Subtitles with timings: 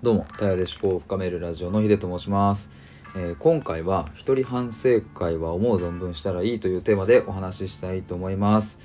[0.00, 2.70] どうも、たやで思考を深めるラジオのひでと申します。
[3.16, 8.78] えー今回は、一人反省会は思う存分したらいいというテーマでお話ししたいと思います。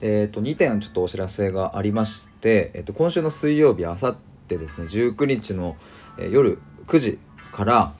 [0.00, 5.76] えっ、と、2点ちょっとお知らせがありまして、えっ、と、今週の水曜日、あさってですね、19日の、
[6.20, 7.18] え夜9時
[7.50, 7.92] から、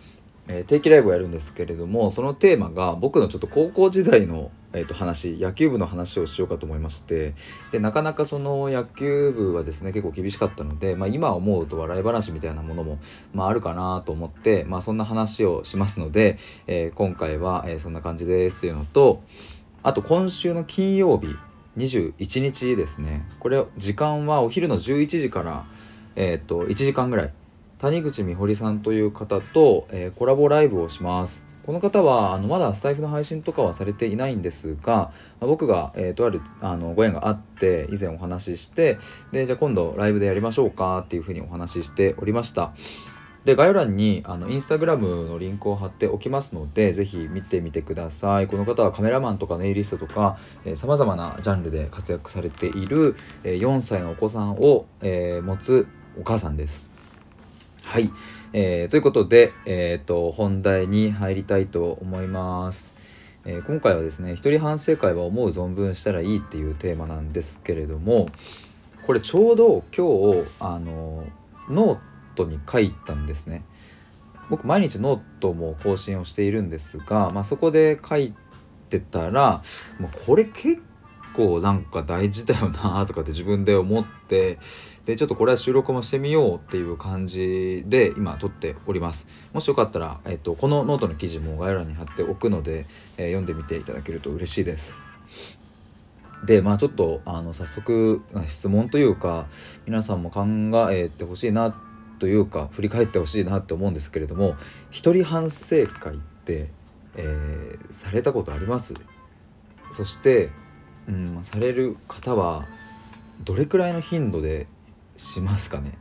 [0.47, 7.35] え定期ライブをやるんですけれどもそのテーマが僕のちょっと高校時代の、えー、と話野球部の話をしようかと思いまして
[7.73, 12.99] でなかなかその野球部はですね結構厳しかったので、まあ、今思うと笑い話みたいなものも、
[13.35, 19.23] まあ、あるかなと思って、まあ、そんな話をしますので、えー今回は、えーそんな感じですっていうのと
[19.83, 21.35] あと今週の金曜日
[21.77, 23.27] 21日ですね。
[23.39, 25.65] これ時間はお昼の11時から、
[26.17, 27.33] えー、と1時間ぐらい。
[27.79, 31.50] 谷口美穂さんという方と、えーコラボライブをします。
[31.71, 38.99] この方はあのまだスタイフの配信とかはされていないんですが、ま僕が、えーとあるあのご縁があって以前お話しして
[39.31, 42.73] でじゃあ今度ライブでやりましょうかっていうふうにお話ししておりました。
[43.45, 48.49] で概要欄にあのインスタグラムのリンクを貼っておきますのでぜひ見てみてください。
[48.49, 50.41] この方はカメラマンとかネイリストとか
[50.75, 55.87] さまざまなジャンルで活躍されている、えー4歳のお子さんを、えー持つ
[56.19, 56.91] お母さんです。
[57.91, 58.09] はい、
[58.53, 62.95] えーということで、えー、と本題に入りたいと思います、
[63.45, 68.29] えー今回はですね一人反省会は思う存分したらいいっていうテーマなんですけれども
[69.09, 71.25] これちょうど今日あの
[71.69, 71.99] ノー
[72.37, 73.65] トに書いたんですね。
[74.51, 78.33] 僕毎日ノートも更新をしているんですが、まあ、そこで書い
[78.89, 79.65] てたら
[79.99, 80.81] もうこれ結
[81.41, 84.59] 構なんか大事だよなとかって自分で思って
[85.07, 89.27] でちょっとこれは収録もしてみようっていう感じで今撮っております。
[89.55, 94.99] もしよかったら、えっと、このノートの記事も概要欄に貼っておくので、えー読んでみていただけると嬉しいです。
[96.45, 99.47] でまあちょっとあの早速質問というか
[99.87, 100.45] 皆さんも考
[100.91, 101.75] えてほしいな
[102.19, 104.57] というか振り返ってほしいなって思うんですけれども
[104.91, 106.71] 一人反省会って、
[107.17, 108.95] えーされたことあります？
[109.93, 110.51] そして、
[111.09, 112.65] うん、される方は
[113.45, 114.67] どれくらいの頻度で
[115.17, 115.99] しますかね、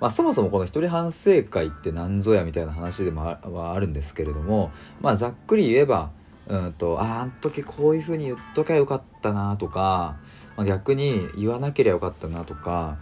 [0.00, 4.70] まあ、そもそもこの一人反省会って何ぞやみたいな話でもあはあるんですけれども、
[5.00, 6.10] まあ、ざっくり言えば
[6.48, 10.16] うんとああん時こういうふうに言っときゃよかったなとか、
[10.56, 12.96] まあ、逆に言わなければよかったなとか、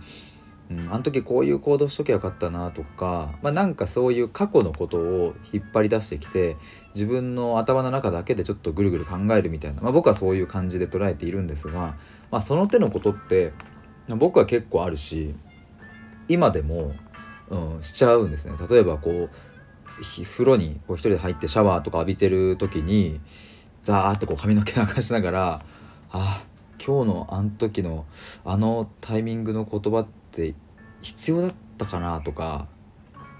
[0.71, 6.56] うん、あの時こういう行動しときゃよかったなとか、まあ、なんかそういう過去のことを引っ張り出してきて
[6.94, 11.97] 自分の頭の中だけでちょっとぐるぐる考えるみたいな、まあ、僕はそういう感じで捉えているんですが、
[12.31, 13.53] まあ、その手のことって
[14.09, 15.34] 僕は結構あるし
[16.28, 16.94] 今でも、
[17.48, 18.56] うん、しちゃうんですね。
[18.69, 19.31] 例えばこう
[20.25, 23.21] 風呂にこう一人で入ってシャワーとか浴びてる時に
[23.83, 25.65] ザーってこう髪の毛流しながら
[26.10, 26.43] あ
[26.84, 28.04] 今日のあの時の
[28.44, 30.54] あのタイミングの言葉って
[31.00, 32.69] 必要だったかなとか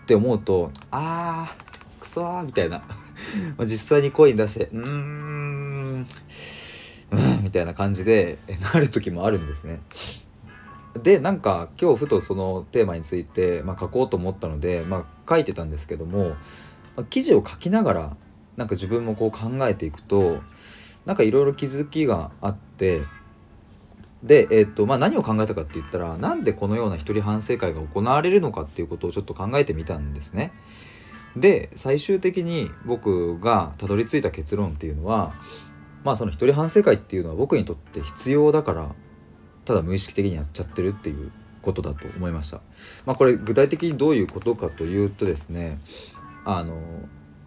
[0.05, 2.83] って思うとあーくそみたいな
[3.61, 6.07] 実際に声に出してうーん
[7.11, 8.39] うんみたいな感じで
[8.73, 9.81] なる時もあるんですね。
[11.03, 16.31] でなんか今日ふとそのテーマについて、まあ、書こうと思ったので、まあ、書いてたんですけども、
[16.97, 18.17] まあ記事を書きながら
[18.57, 20.41] なんか自分もこう考えていくと
[21.05, 23.03] なんかいろいろ気づきがあって
[24.23, 30.53] で、えっとまあ、何を考えたかって言ったらなんでこのような一人反省会が行われるのかっていうことをちょっと考えてみたんですね。
[31.37, 35.35] で最終的に僕がたどり着いた結論っていうのは
[36.03, 38.95] まあその一人反省会っていうのは僕にとって必要だから
[39.67, 42.61] ただ無意識的にやっちゃってるっていうことだと思いました。
[43.05, 45.79] まあ、これ具体的にどういうことかというとですね
[46.45, 46.77] あの、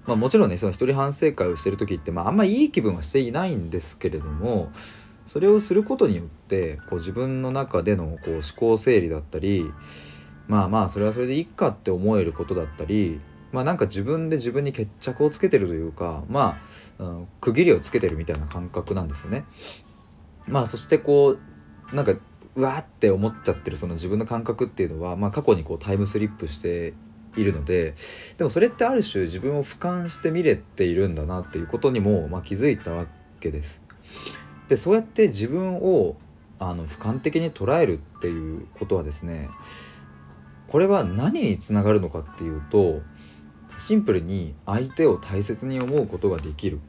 [0.06, 4.72] まあ、もちろんねその一人反省会をしてる時って、まあ、あんまいい気分はしていないんですけれども
[5.30, 9.72] それをすることによってこう自分の中でのこう思考整理だったり
[10.48, 16.60] まあまあそれはそれでいいかって思えることだったりまあなんか自分で自分に決着をつけてるというかま
[16.98, 19.46] あ、うん、区切りをつけてるみたいな感覚なんですよね。
[20.48, 21.38] まあそしてこ
[21.92, 22.16] うなんか
[22.56, 26.96] うわって思っちゃってるその自分の感覚っていうのは、まあ、過去にこうタイムスリップして
[27.38, 27.94] いるので
[28.40, 33.06] でもそれってある種自分を俯瞰して見れているんだなっていうことにも、まあ、気づいたわ
[33.40, 33.84] けです。
[34.70, 36.16] でそうやって自分を
[36.60, 39.50] あの俯瞰的に捉えるっていうことはですね
[40.68, 43.02] これは何につながるのかっていうと
[43.80, 46.80] シンプルに相手を大切に思うことができる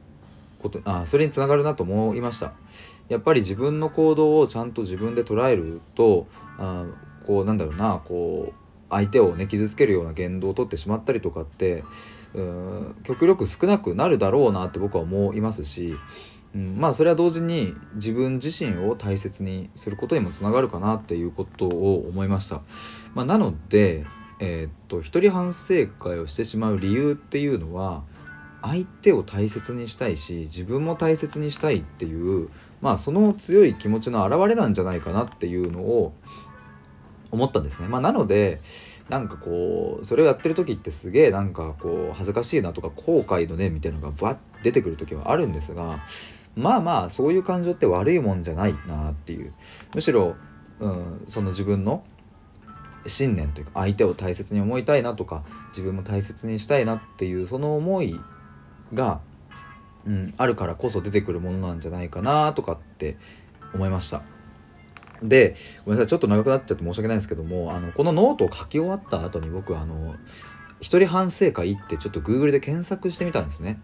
[0.58, 2.52] ことあそれにつながるなと思いました。
[3.08, 6.26] やっぱり自分の行動をちゃんと自分で捉えると
[6.58, 6.84] あ
[7.26, 8.54] こうなんだろうなこう
[8.90, 11.82] 相手をね傷つけるような言動をとってしまったりとかって
[12.34, 15.96] うん極力少なくなるだろうなって僕は思いますし、
[16.54, 22.62] うん、まあそれは同時に自分自身を大切にすることにもつながるかなっていうことを思いました。
[23.14, 24.04] まあ、なので
[24.40, 28.02] えー、っと一人反省会をしてしまう理由っていうのは
[28.62, 32.48] 相手を大切にしたいし自分も大切にしたいっていう
[32.80, 36.14] まあその強い気持ちの表れなんじゃないかなっていうのを
[37.30, 37.88] 思ったんですね。
[37.88, 38.60] まあ、なので
[39.08, 46.00] なんかこうそれをやってる時ってすげえなんかこう恥ずかしいなとか後悔の念みたいなのがバッ出てくる時はあるんですが
[46.56, 49.52] まあまあそういう感情って悪いもんじゃないなっていう
[49.94, 50.36] むしろ、
[50.78, 52.04] うん、その自分の
[53.06, 58.18] 信念というか相手を大切に思いたいなとか自分も大切にしたいなっていうその思い
[58.92, 59.20] が、
[60.06, 63.16] うん、あるからこそ出てくるものなんじゃないかなとかって
[63.72, 64.22] 思いました。
[65.22, 65.54] で
[65.84, 70.14] ごめんなさいちょっと長くなっちゃって申し訳ないんですけどもあのこのノートを書き終わった後に僕あの
[70.80, 73.80] 一人反省会ってちょっと Google で検索してみたんですね。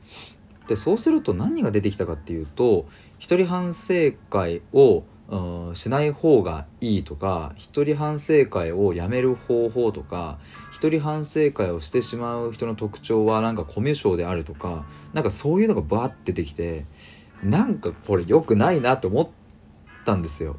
[0.68, 2.86] でそうすると何が出てきたかっていうと
[3.18, 10.38] 一人反省会をうん、しない方がいいとか一人反省会をやめる方法とか
[10.70, 16.84] 一人反省会をしてしまう人の特徴はなんかコミュ障であるとかなんかそういうのがバーって出てきて
[17.42, 19.28] なんかこれ良くないなと思っ
[20.04, 20.56] たんですよ。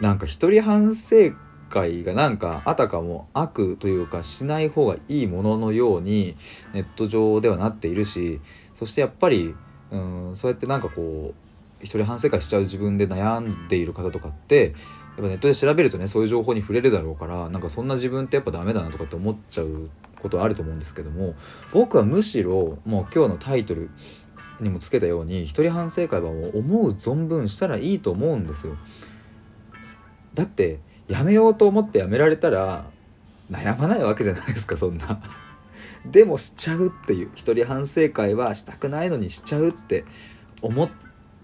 [0.00, 1.32] なんか一人反省
[1.70, 6.36] 会がなんかあたかも悪というかしない方がいいもののように
[6.74, 8.40] ネット上ではなっているし
[8.74, 9.54] そしてやっぱり
[9.90, 14.74] うんそうやってなんかこう一人反省会しちゃう自分で悩んでいる方とかってやっ
[15.16, 19.90] ぱネットで調べるとねそういう情報に触れるだろうからなんかそんな自分ってやっぱダメだなとかって思っちゃう
[20.20, 21.34] ことはあると思うんですけども
[21.72, 23.90] 僕はむしろもう今日のタイトル
[24.60, 28.76] にもつけたように一人反省会はもう思う存分したらいいと思うんですよ。
[30.34, 30.78] だって
[31.08, 32.86] やめようと思ってやめられたら
[33.50, 35.20] 悩まないわけじゃないですかそんな。
[36.06, 40.04] でもしちゃうっていう一人反省会はしたくないのにしちゃうって
[40.60, 40.90] 思っ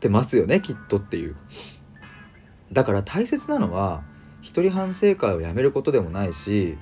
[0.01, 1.37] てますよねきっとっていう。
[2.73, 4.03] だから大切なのは
[4.43, 6.77] 一人反省会をやめることでもないし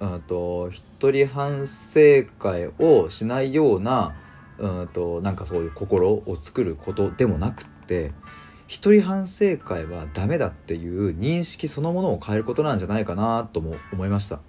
[0.00, 4.14] うんと一人反省会をしないような
[4.58, 8.12] うんとなんかそういう心を作ることでもなくって
[8.66, 14.40] 一人反省会はダメだっていう認識そのものを変えることなんじゃないかなとも思いました。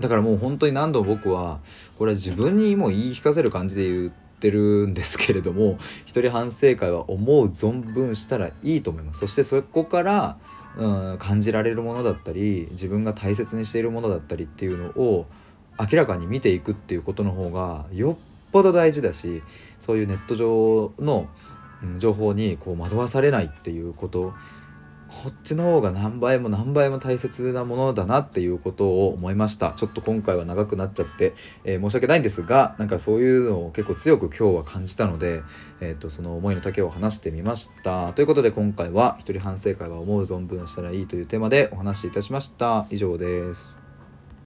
[0.00, 1.58] だからもう本当に何度も僕は
[1.98, 9.20] これは自分にも言い聞かせる感じで言ってるんですけれども 一人反省会は思う存分したらいいと思います。
[9.20, 10.38] そしてそこから
[10.76, 15.26] うん感じられるものだったり自分が大切にしているものだったりっていうのを
[15.78, 18.16] 明らかに見ていくっていうことの方がよっ
[18.52, 19.42] ぽど大事だし
[19.78, 21.28] そういうネット上の
[21.98, 24.34] 情報にこう惑わされないっていうこと
[25.08, 29.72] こっちの方が何倍も何倍も大切なものだなっていうことを思いました。
[29.72, 31.34] ちょっと今回は長くなっちゃって、
[31.64, 35.42] えー、申し訳ないんですがなんかそういうのを結構強く今日は感じたので、
[35.80, 38.12] えーと、その思いの丈を話してみました。
[38.12, 42.86] ということで今回は一人反省会は思う存分したらいいというテーマでお話しいたしました。
[42.90, 43.87] 以上です。